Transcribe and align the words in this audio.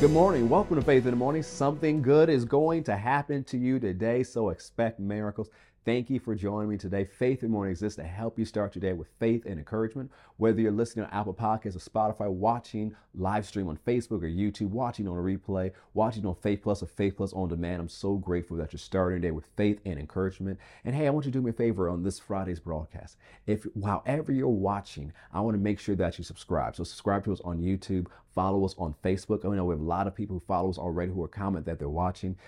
Good 0.00 0.10
morning. 0.10 0.48
Welcome 0.48 0.76
to 0.76 0.82
Faith 0.82 1.04
in 1.04 1.12
the 1.12 1.16
Morning. 1.16 1.42
Something 1.42 2.02
good 2.02 2.28
is 2.28 2.44
going 2.44 2.82
to 2.84 2.96
happen 2.96 3.44
to 3.44 3.56
you 3.56 3.78
today, 3.78 4.22
so 4.24 4.50
expect 4.50 4.98
miracles. 4.98 5.48
Thank 5.84 6.08
you 6.08 6.18
for 6.18 6.34
joining 6.34 6.70
me 6.70 6.78
today. 6.78 7.04
Faith 7.04 7.42
in 7.42 7.50
Morning 7.50 7.72
exists 7.72 7.96
to 7.98 8.04
help 8.04 8.38
you 8.38 8.46
start 8.46 8.74
your 8.74 8.80
day 8.80 8.94
with 8.94 9.08
faith 9.20 9.44
and 9.44 9.58
encouragement. 9.58 10.10
Whether 10.38 10.62
you're 10.62 10.72
listening 10.72 11.04
on 11.04 11.10
Apple 11.10 11.34
Podcasts 11.34 11.76
or 11.76 11.90
Spotify, 11.90 12.30
watching 12.30 12.96
live 13.14 13.44
stream 13.44 13.68
on 13.68 13.78
Facebook 13.86 14.22
or 14.22 14.28
YouTube, 14.28 14.70
watching 14.70 15.06
on 15.06 15.18
a 15.18 15.20
replay, 15.20 15.72
watching 15.92 16.24
on 16.24 16.36
Faith 16.36 16.62
Plus 16.62 16.82
or 16.82 16.86
Faith 16.86 17.18
Plus 17.18 17.34
on 17.34 17.50
demand, 17.50 17.82
I'm 17.82 17.90
so 17.90 18.14
grateful 18.14 18.56
that 18.56 18.72
you're 18.72 18.78
starting 18.78 19.20
your 19.20 19.30
day 19.30 19.30
with 19.30 19.44
faith 19.58 19.78
and 19.84 19.98
encouragement. 19.98 20.58
And 20.86 20.94
hey, 20.94 21.06
I 21.06 21.10
want 21.10 21.26
you 21.26 21.32
to 21.32 21.38
do 21.38 21.42
me 21.42 21.50
a 21.50 21.52
favor 21.52 21.90
on 21.90 22.02
this 22.02 22.18
Friday's 22.18 22.60
broadcast. 22.60 23.18
If 23.46 23.66
however 23.84 24.32
you're 24.32 24.48
watching, 24.48 25.12
I 25.34 25.42
want 25.42 25.54
to 25.54 25.62
make 25.62 25.78
sure 25.78 25.96
that 25.96 26.16
you 26.16 26.24
subscribe. 26.24 26.76
So 26.76 26.84
subscribe 26.84 27.24
to 27.24 27.32
us 27.34 27.42
on 27.44 27.60
YouTube, 27.60 28.06
follow 28.34 28.64
us 28.64 28.74
on 28.78 28.94
Facebook. 29.04 29.44
I 29.44 29.54
know 29.54 29.66
we 29.66 29.74
have 29.74 29.80
a 29.80 29.84
lot 29.84 30.06
of 30.06 30.14
people 30.14 30.36
who 30.36 30.46
follow 30.46 30.70
us 30.70 30.78
already 30.78 31.12
who 31.12 31.22
are 31.22 31.28
comment 31.28 31.66
that 31.66 31.78
they're 31.78 31.90
watching. 31.90 32.38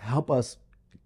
Help 0.00 0.28
us 0.28 0.56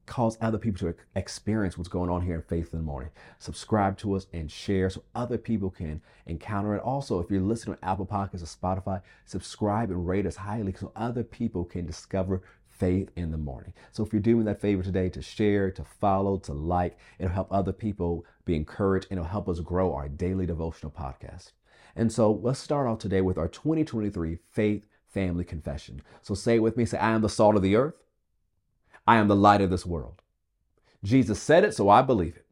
cause 0.07 0.37
other 0.41 0.59
people 0.59 0.79
to 0.79 0.95
experience 1.15 1.77
what's 1.77 1.89
going 1.89 2.11
on 2.11 2.23
here 2.23 2.35
in 2.35 2.43
Faith 2.43 2.73
in 2.73 2.79
the 2.79 2.85
Morning. 2.85 3.11
Subscribe 3.39 3.97
to 3.99 4.15
us 4.15 4.27
and 4.33 4.51
share 4.51 4.91
so 4.91 5.03
other 5.15 5.39
people 5.39 5.71
can 5.71 6.01
encounter 6.27 6.75
it. 6.75 6.83
Also, 6.83 7.21
if 7.21 7.31
you're 7.31 7.41
listening 7.41 7.77
on 7.83 7.89
Apple 7.91 8.07
Podcasts 8.07 8.43
or 8.43 8.47
Spotify, 8.47 9.03
subscribe 9.25 9.91
and 9.91 10.07
rate 10.07 10.27
us 10.27 10.37
highly 10.37 10.75
so 10.75 10.93
other 10.95 11.25
people 11.25 11.65
can 11.65 11.87
discover 11.87 12.43
faith 12.69 13.11
in 13.17 13.31
the 13.31 13.39
morning. 13.39 13.73
So 13.93 14.05
if 14.05 14.13
you're 14.13 14.21
doing 14.21 14.45
that 14.47 14.61
favor 14.61 14.83
today 14.83 15.09
to 15.11 15.23
share, 15.23 15.71
to 15.71 15.85
follow, 15.85 16.39
to 16.39 16.53
like, 16.53 16.99
it'll 17.19 17.33
help 17.33 17.49
other 17.51 17.73
people 17.73 18.25
be 18.45 18.57
encouraged 18.57 19.07
and 19.11 19.19
it'll 19.19 19.31
help 19.31 19.49
us 19.49 19.61
grow 19.61 19.95
our 19.95 20.09
daily 20.09 20.47
devotional 20.47 20.93
podcast. 20.93 21.53
And 21.97 22.13
so 22.13 22.33
let's 22.33 22.59
start 22.59 22.89
off 22.89 22.99
today 22.99 23.21
with 23.21 23.39
our 23.39 23.49
2023 23.49 24.39
Faith 24.51 24.87
Family 25.09 25.45
Confession. 25.45 26.03
So 26.23 26.35
say 26.35 26.57
it 26.57 26.63
with 26.63 26.77
me. 26.77 26.85
Say, 26.85 26.99
I 26.99 27.13
am 27.13 27.23
the 27.23 27.29
salt 27.29 27.57
of 27.57 27.63
the 27.63 27.77
earth. 27.77 27.95
I 29.07 29.17
am 29.17 29.29
the 29.29 29.37
light 29.37 29.61
of 29.61 29.71
this 29.71 29.87
world. 29.87 30.23
Jesus 31.03 31.41
said 31.41 31.65
it, 31.65 31.75
so 31.75 31.89
I 31.89 32.03
believe 32.03 32.37
it. 32.37 32.47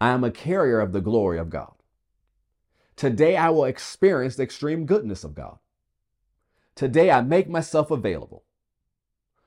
I 0.00 0.10
am 0.10 0.24
a 0.24 0.30
carrier 0.30 0.80
of 0.80 0.92
the 0.92 1.00
glory 1.00 1.38
of 1.38 1.50
God. 1.50 1.74
Today 2.96 3.36
I 3.36 3.50
will 3.50 3.64
experience 3.64 4.36
the 4.36 4.42
extreme 4.42 4.84
goodness 4.86 5.22
of 5.22 5.34
God. 5.34 5.58
Today 6.74 7.10
I 7.10 7.20
make 7.20 7.48
myself 7.48 7.90
available 7.90 8.44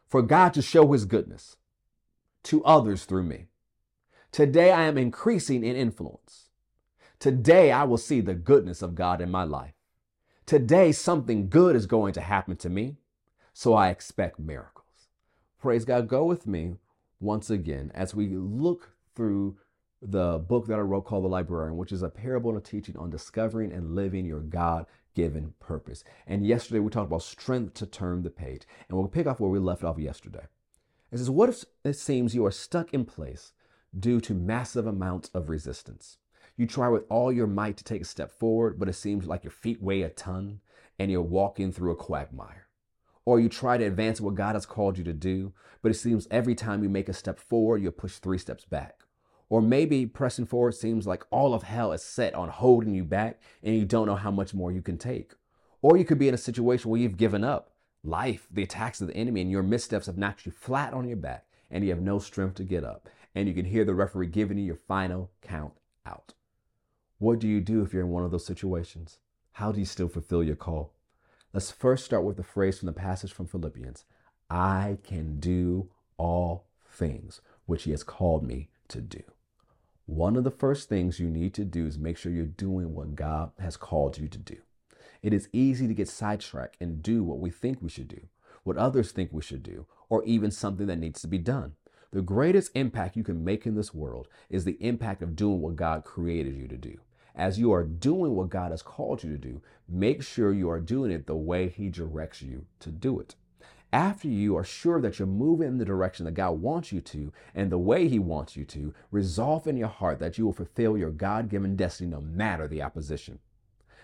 for 0.08 0.22
God 0.22 0.54
to 0.54 0.62
show 0.62 0.92
his 0.92 1.06
goodness 1.06 1.58
to 2.44 2.64
others 2.64 3.06
through 3.06 3.24
me. 3.24 3.48
Today 4.32 4.72
I 4.72 4.84
am 4.84 4.98
increasing 4.98 5.64
in 5.64 5.76
influence. 5.76 6.50
Today 7.20 7.72
I 7.72 7.84
will 7.84 7.98
see 7.98 8.22
the 8.22 8.34
goodness 8.34 8.82
of 8.82 8.96
God 8.96 9.22
in 9.22 9.30
my 9.30 9.44
life. 9.44 9.74
Today 10.46 10.92
something 10.92 11.50
good 11.50 11.76
is 11.76 11.86
going 11.86 12.14
to 12.14 12.22
happen 12.22 12.56
to 12.58 12.70
me, 12.70 12.98
so 13.54 13.74
I 13.74 13.90
expect 13.90 14.40
miracles. 14.40 14.81
Praise 15.62 15.86
God. 15.86 16.08
Go 16.08 16.26
with 16.26 16.48
me 16.48 16.78
once 17.20 17.52
again 17.52 17.92
as 17.94 18.16
we 18.16 18.30
look 18.30 18.94
through 19.16 19.58
the 20.02 20.40
book 20.40 20.66
that 20.66 20.80
I 20.80 20.82
wrote 20.82 21.06
called 21.06 21.24
The 21.24 21.30
Librarian, 21.30 21.78
which 21.78 21.92
is 21.92 22.02
a 22.02 22.10
parable 22.10 22.50
and 22.50 22.58
a 22.58 22.62
teaching 22.62 22.98
on 22.98 23.12
discovering 23.12 23.72
and 23.72 23.94
living 23.94 24.26
your 24.26 24.40
God 24.40 24.88
given 25.14 25.54
purpose. 25.60 26.04
And 26.26 26.48
yesterday 26.48 26.80
we 26.80 26.90
talked 26.90 27.12
about 27.12 27.22
strength 27.22 27.76
to 27.76 27.86
turn 27.86 28.24
the 28.24 28.32
page. 28.32 28.64
And 28.90 28.98
we'll 28.98 29.08
pick 29.08 29.28
off 29.28 29.40
where 29.40 29.52
we 29.52 29.60
left 29.60 29.84
off 29.84 30.00
yesterday. 30.00 30.48
It 31.12 31.20
says, 31.20 31.30
What 31.30 31.50
if 31.50 31.64
it 31.84 31.94
seems 31.94 32.34
you 32.34 32.44
are 32.48 32.52
stuck 32.52 32.92
in 32.92 33.06
place 33.06 33.54
due 33.98 34.20
to 34.22 34.34
massive 34.34 34.88
amounts 34.88 35.30
of 35.32 35.48
resistance? 35.48 36.18
You 36.58 36.66
try 36.66 36.90
with 36.90 37.04
all 37.08 37.32
your 37.32 37.46
might 37.46 37.78
to 37.78 37.84
take 37.84 38.02
a 38.02 38.06
step 38.06 38.32
forward, 38.32 38.80
but 38.80 38.90
it 38.90 38.94
seems 38.94 39.28
like 39.28 39.44
your 39.44 39.52
feet 39.52 39.80
weigh 39.80 40.02
a 40.02 40.10
ton 40.10 40.62
and 40.98 41.12
you're 41.12 41.22
walking 41.22 41.72
through 41.72 41.92
a 41.92 41.96
quagmire 41.96 42.68
or 43.26 43.40
you 43.40 43.50
try 43.50 43.78
to 43.78 43.86
advance 43.86 44.20
what 44.20 44.36
God 44.36 44.56
has 44.56 44.66
called 44.66 44.98
you 44.98 45.04
to 45.04 45.14
do, 45.14 45.54
but 45.82 45.92
it 45.92 45.96
seems 45.96 46.28
every 46.32 46.56
time 46.56 46.84
you 46.84 46.90
make 46.90 47.10
a 47.10 47.14
step 47.14 47.40
forward, 47.40 47.82
you 47.82 47.92
push 47.92 48.18
three 48.18 48.38
steps 48.38 48.66
back. 48.66 49.02
Or 49.50 49.62
maybe 49.62 50.06
pressing 50.06 50.46
forward 50.46 50.76
seems 50.76 51.06
like 51.06 51.26
all 51.30 51.54
of 51.54 51.64
hell 51.64 51.92
is 51.92 52.04
set 52.04 52.34
on 52.36 52.50
holding 52.50 52.94
you 52.94 53.04
back 53.04 53.42
and 53.62 53.76
you 53.76 53.84
don't 53.86 54.08
know 54.08 54.16
how 54.16 54.32
much 54.32 54.54
more 54.54 54.72
you 54.72 54.82
can 54.82 54.98
take. 54.98 55.34
Or 55.82 55.98
you 55.98 56.06
could 56.06 56.20
be 56.20 56.30
in 56.30 56.34
a 56.34 56.38
situation 56.38 56.90
where 56.90 57.02
you've 57.02 57.18
given 57.18 57.44
up 57.44 57.72
life, 58.04 58.48
the 58.50 58.64
attacks 58.64 59.02
of 59.02 59.08
the 59.08 59.16
enemy, 59.18 59.42
and 59.42 59.52
your 59.52 59.64
missteps 59.64 60.06
have 60.06 60.18
knocked 60.18 60.46
you 60.46 60.52
flat 60.52 60.94
on 60.94 61.08
your 61.08 61.18
back 61.18 61.48
and 61.70 61.84
you 61.84 61.90
have 61.90 62.02
no 62.02 62.18
strength 62.18 62.56
to 62.56 62.64
get 62.64 62.84
up. 62.84 63.10
And 63.36 63.48
you 63.48 63.54
can 63.54 63.66
hear 63.66 63.84
the 63.84 63.94
referee 63.94 64.28
giving 64.28 64.58
you 64.58 64.64
your 64.64 64.76
final 64.76 65.32
count 65.42 65.74
out. 66.06 66.34
What 67.18 67.40
do 67.40 67.48
you 67.48 67.62
do 67.62 67.82
if 67.82 67.94
you're 67.94 68.04
in 68.04 68.10
one 68.10 68.24
of 68.24 68.32
those 68.32 68.46
situations? 68.46 69.20
How 69.54 69.72
do 69.72 69.80
you 69.80 69.86
still 69.86 70.08
fulfill 70.08 70.44
your 70.44 70.56
call? 70.56 70.94
Let's 71.54 71.70
first 71.70 72.06
start 72.06 72.24
with 72.24 72.38
the 72.38 72.44
phrase 72.44 72.80
from 72.80 72.86
the 72.86 72.94
passage 72.94 73.34
from 73.34 73.46
Philippians 73.46 74.06
I 74.50 75.00
can 75.04 75.38
do 75.38 75.90
all 76.16 76.64
things 76.90 77.42
which 77.66 77.84
He 77.84 77.92
has 77.92 78.04
called 78.04 78.44
me 78.44 78.70
to 78.88 79.02
do. 79.02 79.22
One 80.06 80.38
of 80.38 80.46
the 80.46 80.52
first 80.52 80.88
things 80.88 81.20
you 81.20 81.30
need 81.30 81.54
to 81.56 81.66
do 81.66 81.86
is 81.86 81.98
make 81.98 82.18
sure 82.18 82.32
you're 82.32 82.46
doing 82.46 82.96
what 82.96 83.16
God 83.16 83.52
has 83.60 83.76
called 83.76 84.18
you 84.18 84.30
to 84.30 84.38
do. 84.38 84.58
It 85.22 85.34
is 85.34 85.50
easy 85.52 85.88
to 85.88 85.94
get 85.94 86.08
sidetracked 86.08 86.78
and 86.80 87.04
do 87.04 87.22
what 87.22 87.40
we 87.40 87.50
think 87.50 87.82
we 87.82 87.90
should 87.90 88.08
do, 88.08 88.22
what 88.64 88.78
others 88.78 89.12
think 89.12 89.32
we 89.34 89.42
should 89.42 89.62
do, 89.62 89.88
or 90.08 90.24
even 90.24 90.52
something 90.52 90.88
that 90.88 91.00
needs 91.00 91.20
to 91.22 91.28
be 91.28 91.38
done. 91.38 91.74
The 92.12 92.22
greatest 92.22 92.72
impact 92.76 93.18
you 93.18 93.26
can 93.26 93.44
make 93.44 93.66
in 93.66 93.76
this 93.76 93.94
world 93.94 94.30
is 94.50 94.64
the 94.64 94.82
impact 94.82 95.22
of 95.22 95.36
doing 95.36 95.60
what 95.60 95.76
God 95.76 96.06
created 96.06 96.56
you 96.56 96.70
to 96.70 96.78
do 96.78 96.98
as 97.36 97.60
you 97.60 97.72
are 97.72 97.84
doing 97.84 98.36
what 98.36 98.50
God 98.50 98.72
has 98.72 98.82
called 98.82 99.24
you 99.24 99.32
to 99.32 99.38
do, 99.38 99.62
make 99.88 100.24
sure 100.24 100.54
you 100.54 100.70
are 100.70 100.80
doing 100.80 101.12
it 101.12 101.28
the 101.28 101.36
way 101.36 101.70
He 101.70 101.90
directs 101.90 102.42
you 102.42 102.66
to 102.80 102.90
do 102.90 103.20
it. 103.20 103.36
After 103.94 104.30
you 104.30 104.56
are 104.56 104.64
sure 104.64 105.02
that 105.02 105.20
you're 105.20 105.28
moving 105.28 105.68
in 105.68 105.78
the 105.78 105.86
direction 105.86 106.26
that 106.26 106.32
God 106.32 106.62
wants 106.62 106.94
you 106.94 107.02
to 107.02 107.34
and 107.54 107.70
the 107.70 107.78
way 107.78 108.08
He 108.08 108.20
wants 108.20 108.56
you 108.56 108.64
to, 108.66 108.94
resolve 109.12 109.68
in 109.68 109.76
your 109.76 109.90
heart 109.90 110.20
that 110.20 110.38
you 110.38 110.46
will 110.46 110.54
fulfill 110.54 110.98
your 110.98 111.12
God 111.12 111.50
given 111.50 111.76
destiny 111.76 112.10
no 112.10 112.22
matter 112.22 112.68
the 112.68 112.82
opposition. 112.82 113.40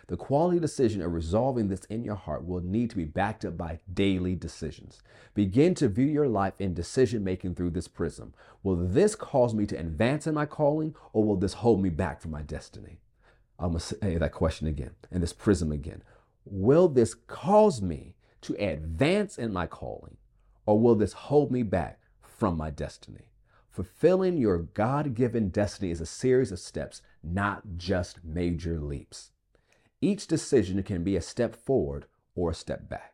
The 0.07 0.17
quality 0.17 0.59
decision 0.59 1.01
of 1.01 1.13
resolving 1.13 1.67
this 1.67 1.83
in 1.85 2.03
your 2.03 2.15
heart 2.15 2.45
will 2.45 2.61
need 2.61 2.89
to 2.91 2.95
be 2.95 3.03
backed 3.03 3.44
up 3.44 3.57
by 3.57 3.79
daily 3.94 4.35
decisions. 4.35 5.01
Begin 5.33 5.75
to 5.75 5.89
view 5.89 6.05
your 6.05 6.29
life 6.29 6.53
in 6.59 6.73
decision 6.73 7.25
making 7.25 7.55
through 7.55 7.71
this 7.71 7.89
prism. 7.89 8.33
Will 8.63 8.77
this 8.77 9.15
cause 9.15 9.53
me 9.53 9.65
to 9.65 9.77
advance 9.77 10.25
in 10.25 10.33
my 10.33 10.45
calling 10.45 10.95
or 11.11 11.25
will 11.25 11.35
this 11.35 11.55
hold 11.55 11.81
me 11.81 11.89
back 11.89 12.21
from 12.21 12.31
my 12.31 12.41
destiny? 12.41 12.99
I'm 13.59 13.69
going 13.69 13.79
to 13.79 13.85
say 13.85 14.18
that 14.18 14.31
question 14.31 14.68
again 14.68 14.91
and 15.12 15.22
this 15.22 15.34
prism 15.34 15.72
again. 15.72 16.03
Will 16.45 16.88
this 16.88 17.13
cause 17.13 17.81
me 17.81 18.16
to 18.41 18.53
advance 18.56 19.38
in 19.38 19.51
my 19.51 19.68
calling 19.68 20.18
or 20.66 20.79
will 20.79 20.95
this 20.95 21.13
hold 21.13 21.51
me 21.51 21.63
back 21.63 22.00
from 22.22 22.57
my 22.57 22.69
destiny? 22.69 23.31
Fulfilling 23.69 24.38
your 24.38 24.57
God 24.57 25.13
given 25.13 25.50
destiny 25.50 25.91
is 25.91 26.01
a 26.01 26.06
series 26.06 26.51
of 26.51 26.59
steps, 26.59 27.01
not 27.23 27.63
just 27.78 28.23
major 28.23 28.79
leaps. 28.79 29.31
Each 30.01 30.28
decision 30.28 30.81
can 30.84 31.03
be 31.03 31.16
a 31.16 31.22
step 31.22 31.56
forward 31.56 32.06
or 32.35 32.51
a 32.51 32.56
step 32.56 32.89
back. 32.89 33.13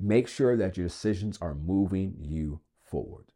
Make 0.00 0.28
sure 0.28 0.56
that 0.56 0.76
your 0.76 0.86
decisions 0.86 1.38
are 1.40 1.54
moving 1.54 2.16
you 2.20 2.60
forward. 2.82 3.26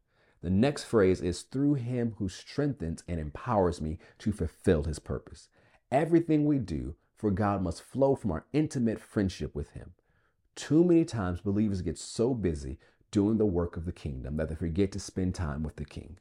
The 0.43 0.51
next 0.51 0.85
phrase 0.85 1.21
is 1.21 1.43
through 1.43 1.75
him 1.75 2.15
who 2.19 2.29
strengthens 2.29 3.05
and 3.07 3.21
empowers 3.21 3.81
me 3.81 3.99
to 4.19 4.33
fulfill 4.33 4.85
his 4.85 4.99
purpose. 4.99 5.49
Everything 5.93 6.47
we 6.47 6.59
do 6.59 6.95
for 7.19 7.31
God 7.31 7.63
must 7.63 7.83
flow 7.83 8.15
from 8.15 8.31
our 8.31 8.47
intimate 8.55 8.99
friendship 8.99 9.55
with 9.55 9.73
Him. 9.73 9.93
Too 10.55 10.83
many 10.83 11.05
times 11.05 11.43
believers 11.43 11.83
get 11.83 11.99
so 11.99 12.33
busy 12.33 12.79
doing 13.11 13.37
the 13.37 13.45
work 13.45 13.77
of 13.77 13.85
the 13.85 13.93
kingdom 13.93 14.39
that 14.39 14.49
they 14.49 14.55
forget 14.55 14.91
to 14.93 14.99
spend 14.99 15.35
time 15.35 15.63
with 15.63 15.77
the 15.77 15.85
King. 15.85 16.17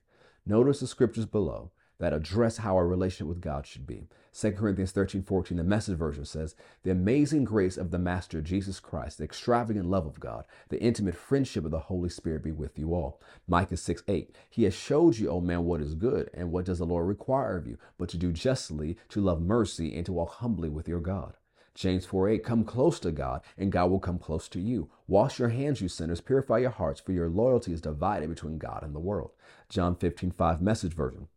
Notice 0.46 0.82
the 0.82 0.88
scriptures 0.88 1.26
below 1.26 1.72
that 2.02 2.14
address 2.14 2.58
how 2.58 2.76
our 2.76 2.88
relationship 2.88 3.28
with 3.28 3.42
God 3.42 3.68
should 3.68 3.86
be. 3.86 4.08
2 4.34 4.54
Corinthians 4.54 4.92
13 4.92 5.22
14, 5.22 5.58
the 5.58 5.64
message 5.64 5.98
version 6.00 6.26
says, 6.26 6.56
The 6.82 6.90
amazing 6.90 7.44
grace 7.44 7.78
of 7.78 7.92
the 7.92 8.00
Master 8.00 8.42
Jesus 8.42 8.80
Christ, 8.80 9.20
the 9.20 9.24
extravagant 9.24 9.86
love 9.86 10.08
of 10.08 10.20
God, 10.20 10.46
the 10.70 10.82
intimate 10.82 11.16
friendship 11.16 11.64
of 11.64 11.70
the 11.70 11.78
Holy 11.78 12.10
Spirit 12.10 12.44
be 12.44 12.52
with 12.52 12.80
you 12.80 12.96
all. 12.96 13.22
Micah 13.48 13.78
6 13.78 14.02
8, 14.08 14.36
He 14.50 14.64
has 14.64 14.74
showed 14.74 15.20
you, 15.20 15.30
O 15.30 15.42
man, 15.42 15.66
what 15.66 15.80
is 15.80 15.94
good, 15.94 16.32
and 16.34 16.52
what 16.52 16.66
does 16.66 16.80
the 16.80 16.86
Lord 16.86 17.08
require 17.08 17.56
of 17.56 17.68
you, 17.68 17.78
but 18.00 18.10
to 18.10 18.18
do 18.18 18.32
justly, 18.32 18.98
to 19.10 19.22
love 19.22 19.40
mercy, 19.40 19.96
and 19.96 20.04
to 20.08 20.14
walk 20.14 20.34
humbly 20.36 20.70
with 20.70 20.88
your 20.88 21.02
God. 21.02 21.36
James 21.76 22.08
4 22.08 22.30
8, 22.30 22.44
come 22.44 22.64
close 22.64 23.00
to 23.02 23.12
God, 23.12 23.42
and 23.60 23.72
God 23.72 23.92
will 23.92 24.00
come 24.00 24.18
close 24.18 24.50
to 24.50 24.60
you. 24.60 24.90
Wash 25.08 25.38
your 25.38 25.50
hands, 25.50 25.82
you 25.82 25.88
sinners, 25.88 26.20
purify 26.20 26.58
your 26.58 26.72
hearts, 26.72 27.00
for 27.00 27.12
your 27.12 27.30
loyalty 27.30 27.74
is 27.74 27.82
divided 27.82 28.28
between 28.28 28.58
God 28.58 28.82
and 28.82 28.96
the 28.96 29.00
world. 29.00 29.34
John 29.70 29.96
15 29.96 30.32
5, 30.32 30.62
message 30.64 30.94
version. 30.94 31.28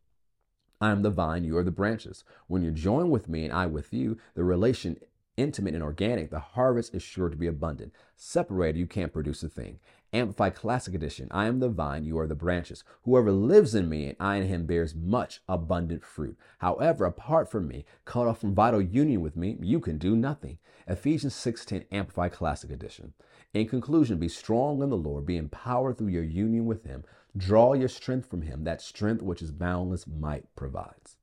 I 0.85 0.91
am 0.91 1.01
the 1.01 1.09
vine, 1.09 1.45
you 1.45 1.57
are 1.57 1.63
the 1.63 1.71
branches. 1.71 2.25
When 2.47 2.63
you 2.63 2.71
join 2.71 3.09
with 3.09 3.27
me 3.27 3.47
and 3.47 3.55
I 3.55 3.65
with 3.65 3.95
you, 3.95 4.19
the 4.35 4.45
relation 4.45 4.99
intimate 5.35 5.73
and 5.73 5.83
organic, 5.83 6.29
the 6.29 6.39
harvest 6.39 6.95
is 6.95 7.03
sure 7.03 7.31
to 7.31 7.37
be 7.39 7.47
abundant. 7.47 7.95
Separated, 8.17 8.79
you 8.79 8.87
can't 8.87 9.11
produce 9.11 9.43
a 9.43 9.49
thing. 9.49 9.81
Amplified 10.13 10.55
Classic 10.55 10.95
Edition. 10.95 11.29
I 11.31 11.47
am 11.47 11.61
the 11.61 11.71
vine, 11.71 12.05
you 12.05 12.19
are 12.19 12.27
the 12.27 12.35
branches. 12.35 12.85
Whoever 13.05 13.33
lives 13.33 13.75
in 13.75 13.89
me 13.89 14.09
and 14.09 14.17
I 14.21 14.37
in 14.37 14.47
him 14.47 14.67
bears 14.67 14.95
much 14.95 15.41
abundant 15.49 16.05
fruit. 16.05 16.37
However, 16.59 17.07
apart 17.07 17.51
from 17.51 17.67
me, 17.67 17.87
cut 18.05 18.27
off 18.27 18.43
from 18.43 18.55
vital 18.55 18.83
union 18.83 19.23
with 19.23 19.37
me, 19.37 19.57
you 19.63 19.81
can 19.81 19.97
do 19.97 20.15
nothing. 20.15 20.59
Ephesians 20.87 21.35
6:10 21.35 21.87
Amplified 21.93 22.33
Classic 22.33 22.71
Edition. 22.71 23.15
In 23.55 23.69
conclusion, 23.69 24.19
be 24.19 24.29
strong 24.29 24.83
in 24.83 24.91
the 24.91 24.97
Lord, 24.97 25.25
be 25.25 25.37
empowered 25.37 25.97
through 25.97 26.09
your 26.09 26.25
union 26.25 26.67
with 26.67 26.85
him. 26.85 27.05
Draw 27.37 27.75
your 27.75 27.89
strength 27.89 28.29
from 28.29 28.43
him, 28.43 28.65
that 28.65 28.83
strength 28.83 29.23
which 29.23 29.39
his 29.39 29.53
boundless 29.53 30.09
might 30.09 30.55
provides. 30.57 31.17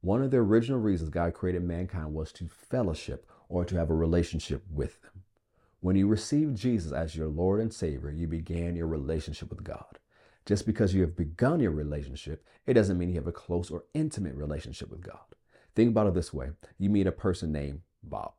One 0.00 0.20
of 0.20 0.32
the 0.32 0.38
original 0.38 0.80
reasons 0.80 1.10
God 1.10 1.32
created 1.32 1.62
mankind 1.62 2.12
was 2.12 2.32
to 2.32 2.48
fellowship 2.48 3.30
or 3.48 3.64
to 3.64 3.76
have 3.76 3.88
a 3.88 3.94
relationship 3.94 4.64
with 4.68 5.00
them. 5.02 5.22
When 5.78 5.94
you 5.94 6.08
received 6.08 6.56
Jesus 6.56 6.90
as 6.90 7.14
your 7.14 7.28
Lord 7.28 7.60
and 7.60 7.72
Savior, 7.72 8.10
you 8.10 8.26
began 8.26 8.74
your 8.74 8.88
relationship 8.88 9.48
with 9.50 9.62
God. 9.62 9.98
Just 10.46 10.66
because 10.66 10.92
you 10.92 11.02
have 11.02 11.16
begun 11.16 11.60
your 11.60 11.70
relationship, 11.70 12.44
it 12.66 12.74
doesn't 12.74 12.98
mean 12.98 13.10
you 13.10 13.14
have 13.14 13.28
a 13.28 13.32
close 13.32 13.70
or 13.70 13.84
intimate 13.94 14.34
relationship 14.34 14.90
with 14.90 15.02
God. 15.02 15.20
Think 15.76 15.90
about 15.90 16.08
it 16.08 16.14
this 16.14 16.34
way 16.34 16.50
you 16.78 16.90
meet 16.90 17.06
a 17.06 17.12
person 17.12 17.52
named 17.52 17.82
Bob. 18.02 18.32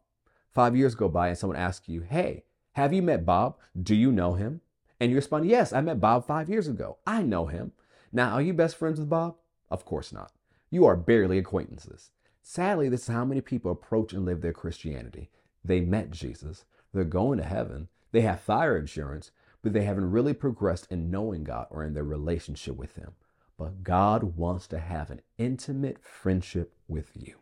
Five 0.50 0.76
years 0.76 0.96
go 0.96 1.08
by 1.08 1.30
and 1.30 1.38
someone 1.38 1.58
asks 1.58 1.88
you, 1.88 2.02
Hey, 2.02 2.44
have 2.74 2.94
you 2.94 3.02
met 3.02 3.26
Bob? 3.26 3.58
Do 3.82 3.96
you 3.96 4.12
know 4.12 4.34
him? 4.34 4.62
And 5.00 5.12
you 5.12 5.18
respond, 5.18 5.46
Yes, 5.46 5.74
I 5.74 5.82
met 5.82 6.00
Bob 6.00 6.26
five 6.26 6.50
years 6.50 6.68
ago. 6.68 6.98
I 7.06 7.22
know 7.22 7.48
him. 7.48 7.74
Now, 8.14 8.34
are 8.34 8.42
you 8.42 8.54
best 8.54 8.76
friends 8.76 9.00
with 9.00 9.10
Bob? 9.10 9.36
Of 9.70 9.86
course 9.86 10.14
not. 10.14 10.32
You 10.70 10.86
are 10.86 10.96
barely 10.96 11.38
acquaintances. 11.38 12.12
Sadly, 12.42 12.90
this 12.90 13.04
is 13.04 13.14
how 13.14 13.26
many 13.26 13.42
people 13.42 13.72
approach 13.72 14.14
and 14.14 14.26
live 14.26 14.42
their 14.42 14.54
Christianity. 14.54 15.30
They 15.64 15.82
met 15.82 16.12
Jesus, 16.12 16.66
they're 16.94 17.04
going 17.04 17.38
to 17.38 17.46
heaven. 17.46 17.88
They 18.12 18.22
have 18.22 18.42
fire 18.42 18.78
insurance, 18.78 19.32
but 19.62 19.74
they 19.74 19.84
haven't 19.84 20.12
really 20.12 20.34
progressed 20.34 20.92
in 20.92 21.12
knowing 21.12 21.44
God 21.44 21.68
or 21.70 21.84
in 21.84 21.94
their 21.94 22.04
relationship 22.04 22.76
with 22.76 22.96
Him. 22.96 23.14
But 23.58 23.84
God 23.84 24.36
wants 24.36 24.68
to 24.68 24.80
have 24.80 25.12
an 25.12 25.22
intimate 25.38 26.04
friendship 26.04 26.74
with 26.88 27.12
you. 27.16 27.36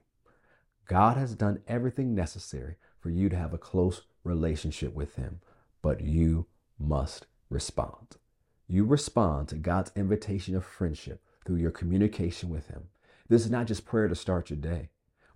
God 0.86 1.18
has 1.18 1.34
done 1.36 1.62
everything 1.68 2.14
necessary 2.14 2.76
for 3.00 3.10
you 3.10 3.30
to 3.30 3.38
have 3.38 3.54
a 3.54 3.58
close 3.58 4.02
relationship 4.24 4.94
with 4.94 5.16
Him, 5.16 5.40
but 5.82 6.02
you 6.02 6.48
must 6.78 7.26
respond. 7.50 8.18
You 8.68 8.86
respond 8.86 9.48
to 9.50 9.56
God's 9.56 9.92
invitation 9.96 10.56
of 10.56 10.66
friendship 10.66 11.24
through 11.46 11.58
your 11.58 11.72
communication 11.72 12.50
with 12.50 12.68
Him. 12.68 12.90
This 13.28 13.46
is 13.46 13.52
not 13.52 13.68
just 13.68 13.86
prayer 13.86 14.08
to 14.08 14.16
start 14.16 14.50
your 14.50 14.58
day, 14.58 14.90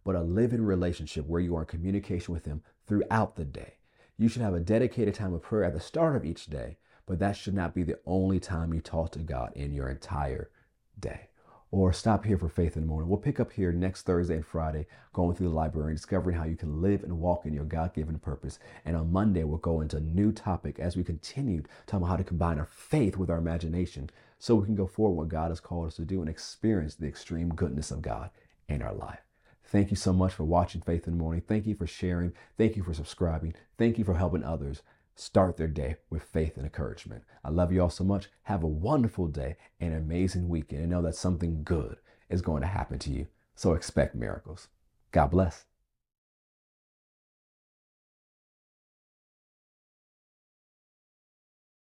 but 0.04 0.16
a 0.16 0.22
living 0.22 0.64
relationship 0.64 1.28
where 1.28 1.42
you 1.42 1.56
are 1.56 1.62
in 1.62 1.68
communication 1.68 2.34
with 2.34 2.46
Him 2.46 2.62
throughout 2.86 3.36
the 3.36 3.46
day. 3.46 3.76
You 4.18 4.28
should 4.28 4.42
have 4.42 4.54
a 4.54 4.60
dedicated 4.60 5.16
time 5.16 5.34
of 5.34 5.42
prayer 5.42 5.64
at 5.64 5.74
the 5.74 5.80
start 5.80 6.16
of 6.16 6.26
each 6.26 6.48
day, 6.48 6.78
but 7.06 7.20
that 7.20 7.36
should 7.36 7.54
not 7.54 7.74
be 7.74 7.84
the 7.84 8.00
only 8.06 8.40
time 8.40 8.74
you 8.74 8.82
talk 8.82 9.12
to 9.14 9.20
God 9.20 9.52
in 9.56 9.74
your 9.74 9.90
entire 9.90 10.50
day. 11.00 11.30
Or 11.74 11.92
stop 11.92 12.24
here 12.26 12.38
for 12.38 12.50
Faith 12.50 12.78
in 12.78 12.84
the 12.84 12.88
Morning. 12.88 13.10
We'll 13.10 13.18
pick 13.18 13.40
up 13.40 13.52
here 13.52 13.72
next 13.72 14.04
Thursday 14.04 14.36
and 14.36 14.46
Friday, 14.46 14.86
going 15.12 15.36
through 15.36 15.50
the 15.50 15.56
library 15.56 15.90
and 15.90 15.98
discovering 15.98 16.38
how 16.38 16.44
you 16.44 16.56
can 16.56 16.84
live 16.84 17.02
and 17.02 17.20
walk 17.20 17.48
in 17.48 17.54
your 17.54 17.64
God 17.64 17.96
given 17.96 18.20
purpose. 18.20 18.60
And 18.86 18.96
on 18.96 19.12
Monday, 19.12 19.44
we'll 19.44 19.58
go 19.58 19.82
into 19.82 19.98
a 19.98 20.00
new 20.00 20.32
topic 20.32 20.78
as 20.78 20.96
we 20.96 21.04
continue 21.04 21.64
talking 21.88 22.04
about 22.04 22.10
how 22.12 22.18
to 22.18 22.24
combine 22.24 22.60
our 22.60 22.68
faith 22.68 23.18
with 23.18 23.32
our 23.32 23.40
imagination 23.40 24.12
so 24.38 24.54
we 24.54 24.66
can 24.66 24.76
go 24.76 24.86
forward 24.86 25.16
what 25.16 25.30
God 25.30 25.50
has 25.50 25.60
called 25.60 25.88
us 25.88 25.96
to 25.96 26.04
do 26.04 26.22
and 26.22 26.30
experience 26.30 26.94
the 26.94 27.08
extreme 27.08 27.50
goodness 27.50 27.90
of 27.90 28.04
God 28.04 28.30
in 28.70 28.84
our 28.84 28.94
life. 28.94 29.22
Thank 29.64 29.90
you 29.90 29.98
so 29.98 30.14
much 30.14 30.34
for 30.34 30.44
watching 30.44 30.82
Faith 30.82 31.08
in 31.08 31.14
the 31.14 31.24
Morning. 31.24 31.42
Thank 31.42 31.66
you 31.66 31.74
for 31.74 31.88
sharing. 31.88 32.34
Thank 32.56 32.76
you 32.76 32.84
for 32.84 32.94
subscribing. 32.94 33.56
Thank 33.80 33.98
you 33.98 34.04
for 34.04 34.14
helping 34.14 34.44
others 34.44 34.84
start 35.16 35.58
their 35.58 35.68
day 35.68 35.98
with 36.10 36.24
faith 36.24 36.58
and 36.58 36.66
encouragement. 36.66 37.24
I 37.44 37.50
love 37.50 37.72
you 37.72 37.82
all 37.82 37.90
so 37.90 38.04
much. 38.04 38.30
Have 38.44 38.64
a 38.64 38.68
wonderful 38.68 39.28
day 39.28 39.58
and 39.80 39.94
an 39.94 40.00
amazing 40.00 40.50
weekend 40.50 40.82
and 40.82 40.92
know 40.92 41.02
that 41.02 41.16
something 41.16 41.64
good 41.64 41.98
is 42.30 42.42
going 42.42 42.62
to 42.62 42.68
happen 42.68 43.00
to 43.00 43.12
you. 43.12 43.28
So 43.56 43.74
expect 43.74 44.16
miracles. 44.16 44.68
God 45.12 45.28
bless. 45.28 45.66